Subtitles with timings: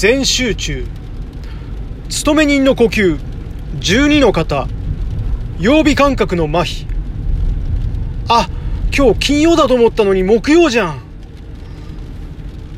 [0.00, 0.86] 全集中。
[2.08, 3.20] 勤め人の呼吸。
[3.80, 4.66] 12の方。
[5.58, 6.86] 曜日感覚の麻痺。
[8.26, 8.48] あ
[8.96, 11.02] 今日金曜だと思ったのに木曜じゃん。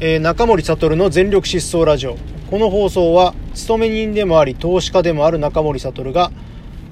[0.01, 2.17] えー、中森悟の全力疾走ラジオ。
[2.51, 6.33] この放送は勤め人でもあり投資家でもある中森悟が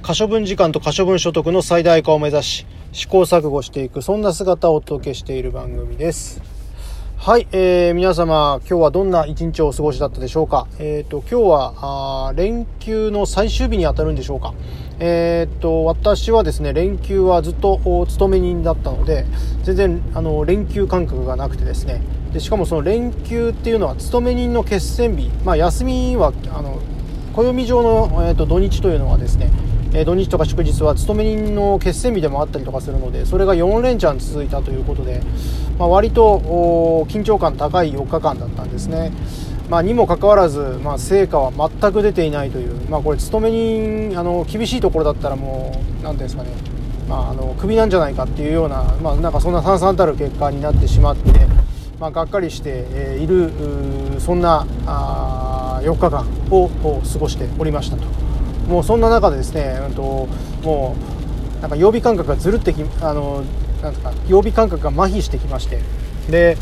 [0.01, 6.60] 可処分時間と可処分所得の最大化を目指し試行錯誤していくそんな姿をお届けしている番組です。
[7.23, 10.67] はい、えー、皆様、今日はどんな一日をお過ごしだったでしょうか？
[10.79, 14.55] えっ、ー、と、今日は、あ連休の最終日に当たるんでしょうか？
[15.01, 19.27] えっ、ー、と、私はですね、連休はずっとお勤め人だったので、
[19.65, 22.01] 全然、あの、連休感覚がなくてですね、
[22.33, 26.79] で、しかもその連休っていうのは、勤め人の決戦日、まあ、休みは、あの、
[27.35, 29.51] 暦上の、えーと土日というのはですね、
[29.93, 35.21] え土日とか祝日は勤め人の決戦日でもあったりとかするのでそれが4連チャン続いたということで、
[35.81, 39.13] まあ、割と緊張感高い4日間だったんですね。
[39.71, 46.51] まあ、にもかかわらず、まあ、成果は全く出ていないという、まあ、これ勤め人あの厳しいところだったらもう何ていうんですかね、
[47.09, 51.31] まあ、あのクビなんじゃないかっていうような,、まあ、なんかそんな惨々たる結果になってしまって、
[51.99, 53.51] まあ、がっかりして、いる
[54.19, 58.03] そんなあ4日間を過ごしておりましたと。
[58.69, 60.29] もうそんな中でですね、うんと、
[60.63, 60.95] も
[61.59, 63.45] うなんか曜日感覚がずるってきあの
[63.83, 65.81] なんか曜日感覚が麻痺してきまして
[66.31, 66.57] で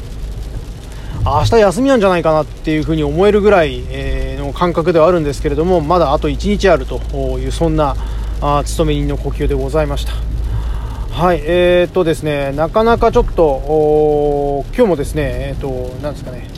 [1.24, 7.00] 明日休みなんじゃないかなっていうふうに思えるぐらい、え、の感覚ではあるんですけれどもまだあと1日あると
[7.38, 7.96] いうそんな
[8.40, 10.12] あ勤め人の呼吸でございました。
[11.10, 16.48] はいえー、っとですねなかなかちょっと今日もですねえー、っとなんですかね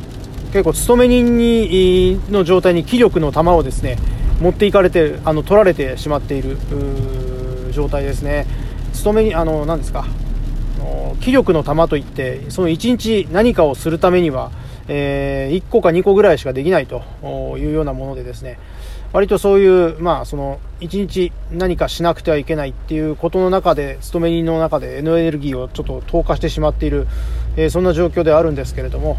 [0.53, 3.97] 結構勤め人にの状態に気力の玉をですね
[4.41, 6.59] 持っていかれてあの取られてしまっている
[7.73, 8.47] 状態ですね
[8.93, 10.05] 勤めにあの何ですか
[11.21, 14.51] 気力の玉といってその1日何かをするためには、
[14.89, 17.03] えー、1個か2個ぐらいしかできないと
[17.59, 18.59] いうようなものでですね。
[19.13, 27.09] 割とそういう、まあ、その1日何かしなくてはいけないっていうことの中で勤め人の中でエネルギーをちょっと投下してしまっている、
[27.57, 29.19] えー、そんな状況ではあるんですけれども、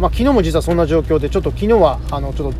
[0.00, 2.58] まあ、昨日も実はそんな状況でちょっと昨日はあのちょっと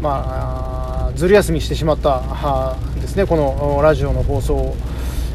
[0.00, 4.76] まあずる休みしてしまったですねこのラジオの放送を。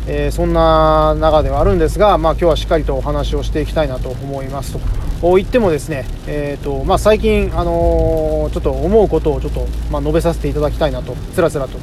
[0.07, 4.73] えー、そんな中ではあるんですが、まあ、今日はしっかりとお話をしていきたいなと思います
[5.21, 11.77] と言ってもですね、えーとまあ、最近、あのー、ちょっと思うことをちょっと、まあ、述べさせていただきたいなとつらつらと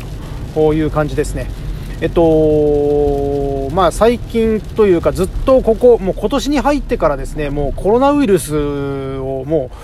[0.55, 1.47] という感じですね。
[2.01, 9.77] えっとまあ、最近というかずっとここもう今年に入ってからですねもうコロナウイルスをもう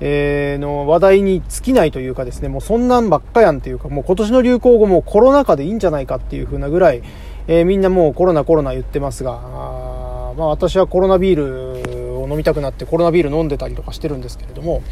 [0.00, 7.02] えー、の話題に尽きないというかですね、もうそんなんばっかやんっていうか、もう今年の流行語もコロナ禍でいいんじゃないかっていう風なぐらい、
[7.48, 14.82] えー、みんなもうコロナコロナ言ってますが、あまあ私はコロナビールを飲みたくなってコロナビール飲んでたりとかしてるんですけれども、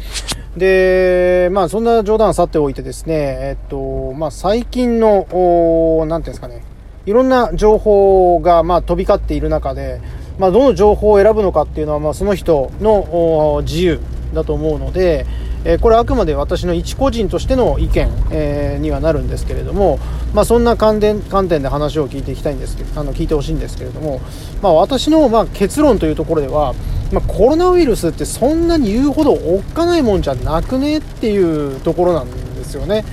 [0.55, 6.63] で、まあそんな冗談さておいてですね、えっと、まあ最近の、なんていうんですかね、
[7.05, 9.99] いろんな情報がまあ飛び交っている中で、
[10.39, 14.01] まあ、どの情報を選ぶのかっていうのは、まあ、その人の自由
[14.33, 15.25] だと思うので、
[15.65, 19.99] えこれあくまで私の一個人としての意見、えにはなるんですけれども、
[20.33, 24.21] まあ、そんな観点観点で話を聞いていきたいんですけどあの聞いてほしいんですけれども、
[24.61, 26.73] まあ、私のま結論というところでは、
[27.11, 33.03] まあ、コロナウイルスってそんなに言うほどおっかないもんじゃなくねっていうところなんですよね。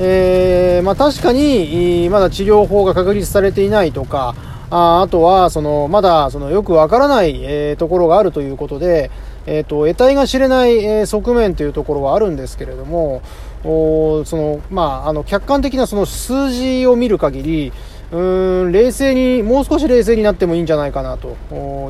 [0.00, 4.34] えー、ま、確かにまだ治療法が確立されていないとか
[4.70, 9.12] ああとはそのまだそのよくわからない、え、ところがあるということで、
[9.46, 13.22] えーと、得体が知れない、側面というところはあるんですけれども
[13.64, 17.72] おその、まあ、あの客観的なその数字を見る限り
[18.12, 21.36] うん冷静にもう少し冷静になってもいいんじゃないかなと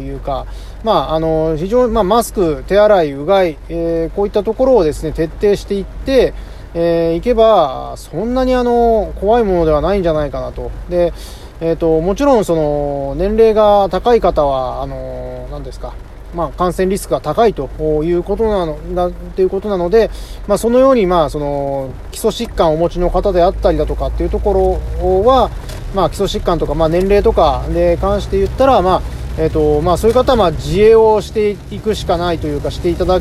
[0.01, 0.47] いうか、
[0.85, 6.33] まあ、あの非常に、まあ、マスク、手洗い、うがい、えー、こういったところをですね徹底していって
[6.77, 10.73] えー、いけばそんなにあの怖いものではないんじゃないかなと。
[10.91, 11.13] で
[11.61, 15.95] えーと、もちろんその年齢が高い方はあの何ですか
[16.35, 17.69] まあ、感染リスクが高いと
[18.05, 20.11] いうことなのだということなので、
[20.47, 25.51] まあ、そのように、まあ、その基礎疾患をお持ちの方であったりだとかっていうところは、
[25.95, 29.03] まあ、基礎疾患とか、まあ、年齢とかで関して言ったら、まあ
[29.39, 33.21] えーとまあ、そういう方はまあ自衛をしていくしかないというかしていただ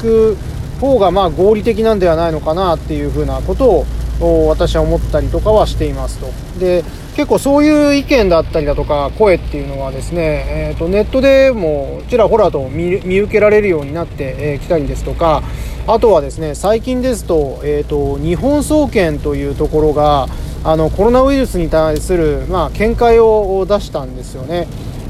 [0.00, 0.36] く
[0.80, 3.86] 方がまあ合理的なんではないのかなっていうふうなこと
[4.20, 6.26] を私は思ったりとかはしていますと。
[6.58, 6.84] で
[7.14, 15.42] 結構そういう意見だったりだとか声っていうのはですね、えー、とネットでもちらほらと見受けられるようになってきたりですとか
[15.86, 20.26] あとはですね最近ですと,、えーと、日本総研というところが
[20.64, 24.66] あのコロナウイルスに対する、まあ、見解を出したんですよね。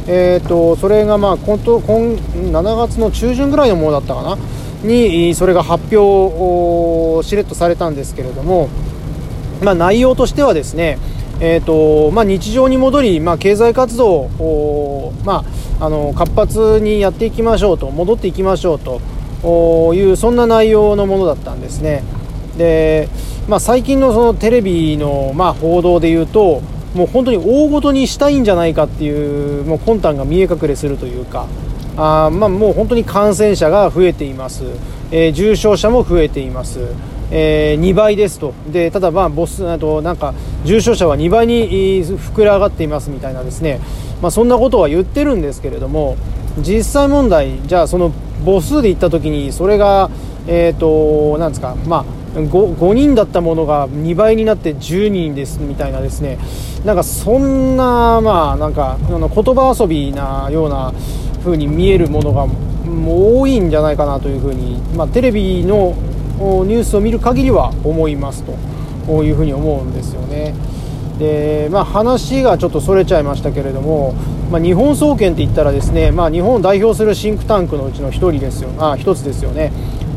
[0.07, 4.37] えーと、それがまあ今今7月の中旬ぐらいのものだったかな？
[4.83, 8.69] にそれが発表をしれっとされたんですけれども、
[9.63, 10.99] まあ、内容としてはですね、
[11.41, 15.45] えーとまあ、日常に戻り、まあ、経済活動を、ま
[15.81, 22.03] あ、あの活発にやっていきましょうと戻っていきましょうというそんな内容のものだったんですね。
[22.57, 23.09] で、
[23.49, 26.63] まあ、最近のそのテレビの、まあ、報道でいうと
[26.95, 31.47] もう本当に大ごとにしたいんじゃないかっていうもう魂胆が見え隠れするというか
[31.97, 34.65] あまあ、もう本当に感染者が増えています、
[35.13, 36.81] えー、重症者も増えています、
[37.31, 38.53] えー、2倍ですと。
[38.73, 40.35] でただ、まあ、ボスあとなんか
[40.65, 43.81] 重症者は2倍に膨ら上がっていますみたいなですね、
[44.23, 46.17] まあ、そんなことは言ってるんですけれども
[46.59, 48.13] 実際問題じゃあその
[48.45, 50.11] 母数で言った時にそれが
[50.47, 52.05] え、ー、となんですかまあ
[52.35, 56.39] 5, 5人だったものが2倍になって10人ですみたいなですね。
[56.85, 60.93] なんかそんなまあなんか言葉遊びなような
[61.45, 62.47] 風に見えるものが
[63.07, 65.95] 多いんじゃないかなというふうに、まあ、テレビの
[66.39, 70.55] ニュースを見る限りは思いますというふうに思うんですよね。
[71.19, 74.15] でまあ、話がちょっとそれちゃいましたけれども、
[74.51, 78.71] まあ、日本総研って言ったらですね、まあ、日本を代表するシンクタンクのうちの1人ですよ。
[78.79, 79.73] あ1つですよね。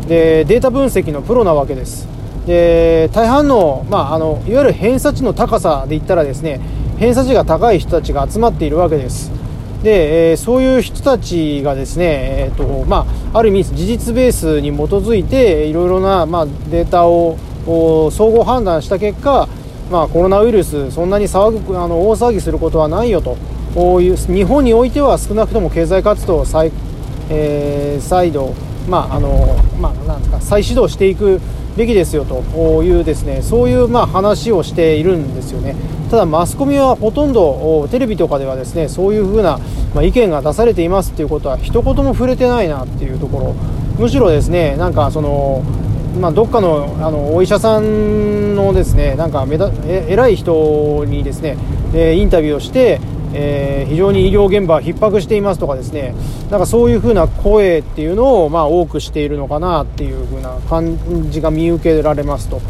[0.08, 2.08] でデータ分析のプロなわけです。
[2.48, 6.62] で大半の,、まあ、あのいわゆる偏差値の高さで言ったらですね
[6.98, 9.37] 偏差値が高い人たちが集まっているわけです。
[9.84, 17.38] で、えー、そういう人たちがですね、えーとまあ、ある意味事実ベースに基づいていろいろな、まあ、データを
[18.12, 19.48] 総合判断した結果、
[19.92, 23.38] まあ、コロナウイルスそんなに騒ぐあの大騒ぎすることはないよと
[24.02, 26.72] いう日本においては少なくとも経済活動を再,、
[27.30, 28.56] えー、再度、
[28.88, 31.40] まああのまあ、なんですか再始動していく
[31.76, 35.76] べきですよというですねそういうまあ話をしているんですよね。
[36.10, 39.60] ただマスコミはほとんどテレビとかではですねそういうふうな、
[39.94, 43.54] ま、意見が出されていますっていうことは一言も触れてないなっていうところ
[44.00, 45.64] むしろですねなんかその
[46.18, 51.58] まあ、どっかのあのお医者さんのですねなんかめだえ偉い人にですね、
[51.94, 53.00] えインタビューをして、
[53.34, 56.16] えー、非常に医療現場は逼迫していますとかですね
[56.50, 60.98] なんかそういうふうな声っていうのをまあ多くしているのかなっていうふうな感
[61.30, 62.62] じが見受けられますと。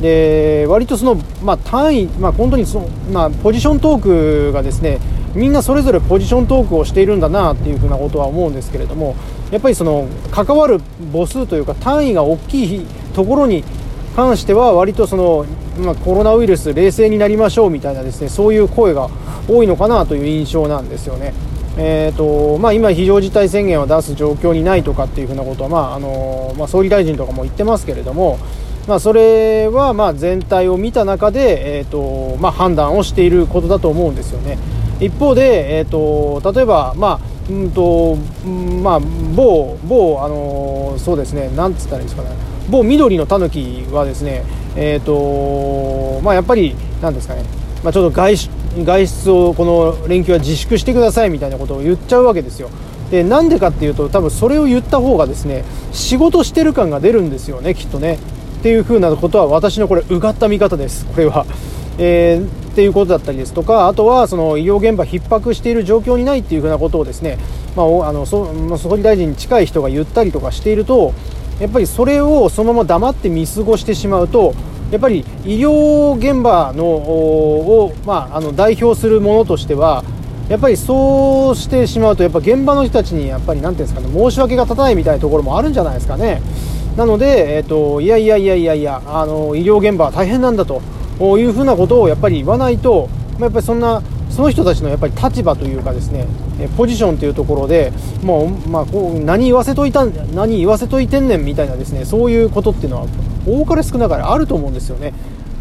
[0.00, 1.14] で割とその、
[1.44, 4.98] まあ、単位、まあ、本当にその、まあ、ポジショントークがですね
[5.34, 9.16] みんなそれぞれポジショントークをしているんだなっていうふうなことは思うんですけれども
[9.50, 10.80] やっぱりその関わる
[11.12, 13.64] 母数というか単位が大きいところに
[14.14, 15.46] 関しては割とその、
[15.78, 19.08] まあ、コロナウイルス冷静になりましょうみたいなですねそういう声が
[19.48, 21.32] 多いのかなという印象なんですよね。
[21.78, 28.38] えーとまあ、今、非常事態宣言を出す状況にないとかっていうふうなことは、まああのまあ、総理大臣とかも言ってますけれども、
[28.86, 34.58] まあ、それはまあ全体を見た中で、えーとまあ、判断をしていることだと思うんですよね。
[35.00, 38.16] 一方で、えーと、例えば、まあうんと
[38.82, 44.44] まあ、某某、あのそうですねなんつったらいいですかね某緑のタヌキはですね、
[44.76, 47.44] えーとまあ、やっぱりなんですかね、
[47.82, 48.50] まあ、ちょっと外出
[48.84, 52.70] 外出をこの連休は自粛してくださいみたいなことを言っちゃうわけですよ。
[53.10, 58.18] でなんでかっていうと多分それを言った方がですね仕事してる感が出るんですよねきっとね
[58.60, 61.44] っていうふうなことは私のこれうがった見方ですこれは。
[61.98, 67.36] えー、っていうことだったりですとかあとはその医療現場逼迫している状況にないっていうふうなことをですね、
[67.76, 71.12] まあ、あの総理大臣に近い人が言ったりとかしていると
[71.62, 74.52] やっぱりそれをそのまま黙って見過ごしてしまうと
[74.90, 80.02] やっぱり医療現場のを、まあ、あの代表するものとしては
[80.48, 86.42] やっぱりそうしてしまうとやっぱ現場の人たちにやっぱり何ていうんですかね申し訳が立たないみたいなところもあるんじゃないですかね。
[86.96, 90.82] なので、えーと、いやいやいやいやいやあの医療現場は大変なんだと
[91.38, 96.26] いうふうなことをやっぱり言わないと、まあ、やっぱりそんなその人たちのやっぱり立場というかですね
[96.68, 97.92] ポジションというところで
[98.22, 103.06] もう、まあ、こう何言わせといた何言わせといてんねんみたいなですねそういうことっていうのは
[103.46, 105.12] 多かれ少なかれあると思うんですよね。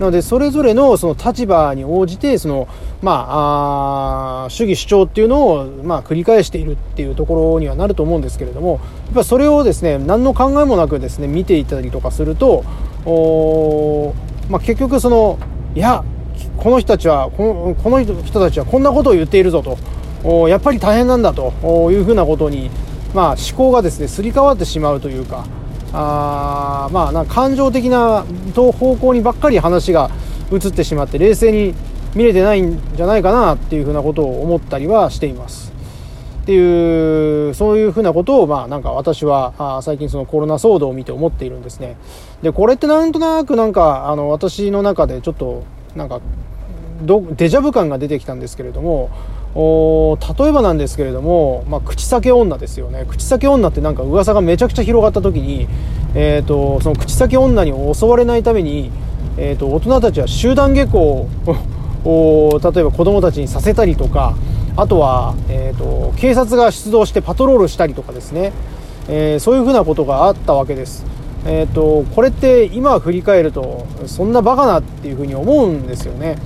[0.02, 2.68] なのでそれぞれのその立場に応じてその、
[3.04, 12.64] まあ、あ主義主張っていうのを、まあ、繰り返しているっていうところにはなると思うんですけれどもやっぱそれをですね何の考えもなくですね見ていたりとかすると
[13.06, 14.16] お、
[14.50, 15.38] まあ、結局その
[15.76, 16.04] いや
[16.58, 19.78] この人たちはこのこの人たちはこんなことを言っているぞと
[20.48, 22.70] やっぱり大変なんだというふうなことに、
[23.14, 25.46] まあ、思考がですねすり替わってしまうというか。
[25.94, 28.26] あまあなんか感情的な
[28.56, 30.10] 方向にばっかり話が
[30.52, 31.74] 移ってしまって冷静に
[32.16, 35.72] 見れてないんじゃないかなっていうふうなことを思ったりはしています。
[36.42, 41.98] っていうそういうふうなことをまあなんか私はあ最近そのコロナ騒動を見て思っているんですね。
[42.42, 45.64] でこれってなんとなくなんかあの私の中でちょっと
[45.96, 46.20] なんか
[47.04, 49.10] デジャブ感が出てきたんですけれども
[49.54, 55.68] お例えばなんですけれども、まあ、口裂け女ですよね口裂け女ってなんか噂がめちゃくちゃ広がった時に、
[56.16, 58.92] えーと、その口裂け女に襲われないために、
[59.38, 61.28] えーと、大人たちは集団下校
[62.06, 64.36] を 例えば子供たちにさせたりとか
[64.78, 68.54] あとは、えーと、警察が出動してパトロールしたりとかですね、
[69.10, 71.06] えー、そういうふうなことがあったわけです。
[71.44, 76.38] えーとこれって今振り返るとそんなバカなっていうふうに思うんですよね。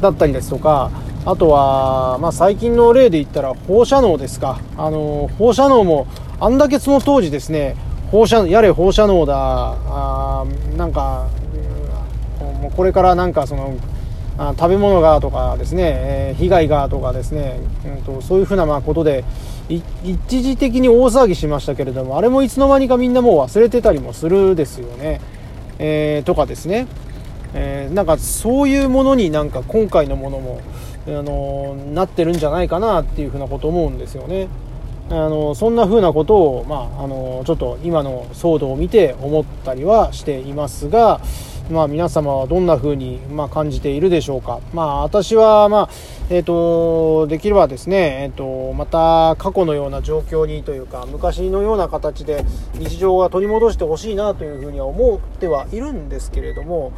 [0.00, 0.90] だったりですとか
[1.28, 4.60] あとは、まあ、最近の例で言ったら放射能ですか。
[4.78, 6.06] あの放射能も
[6.40, 7.76] あんだけその当時ですね
[8.10, 10.46] 放射やれ放射能だあ
[10.78, 11.28] なんか、
[12.62, 13.76] もうこれからなんかその
[14.38, 19.22] あ食べ物がとかですね、えー、被害がとかですね、うんと、そういうふうなまことで
[19.68, 25.20] 一時的に大騒ぎしましたけれどもあれもいつの間にかみんなもう忘れてたりもするですよね、
[25.78, 26.86] えー、とかですね、
[27.54, 30.60] えー、なんかそういうものになんか今回のものも、
[31.06, 34.48] あのなってるんじゃないかなっていうふうなこと思うんですよね。
[35.10, 41.22] あのそんな風なことを、まあ、あのちょっと今の騒動を見て思ったりはしていますが、
[41.70, 44.60] まあ、皆様はどんな風に、まあ、感じているでしょうか。
[44.72, 45.90] まあ、私は、まあ、
[46.30, 56.92] え、ー、と、できればですね、え、ー、と、また過去のような状況にというか、昔のような形で日常が取り戻してほしいなというふうには思ってはいるんですけれども、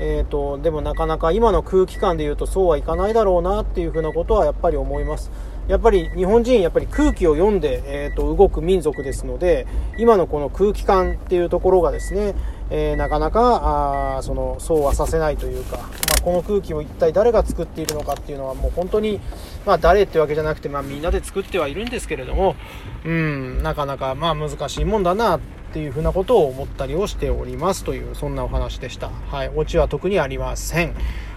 [0.00, 5.30] えーと、でもなかなか今の空気感で言うとそうはいかないだろうなっていうふうなことはやっぱり思います。
[5.68, 12.34] やっぱり日本人やっぱり空気を読んで、えーと、動く民族ですので今のこの空気感っていうところがですね、
[12.70, 15.84] えー、なかなかあそのそうはさせないというか、ま
[16.18, 19.20] あ、この空気を一体誰が作っているのかっていうのはもう本当に、
[19.64, 22.56] まあ、誰ってわけじゃなくて、まあ、みんなで作ってはいるんですけれども、
[23.04, 25.38] うん、なかなかまあ難しいもんだな
[25.70, 29.08] っていうふうなことを思ったりをしておりますというそんなお話でした。
[29.30, 30.94] はい、オチは特にありません。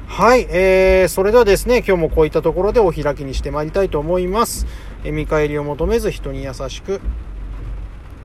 [0.07, 4.65] はい、えー、それではですね、今日もこういったところでお開きにしてまいりたいと思います。
[5.03, 6.99] え見返りを求めず人に優しく。